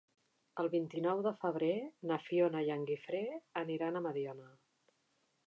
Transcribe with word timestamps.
El 0.61 0.69
vint-i-nou 0.75 1.19
de 1.27 1.33
febrer 1.41 1.69
na 2.13 2.17
Fiona 2.29 2.65
i 2.69 2.73
en 2.77 2.87
Guifré 2.89 3.23
aniran 3.63 4.01
a 4.01 4.05
Mediona. 4.09 4.51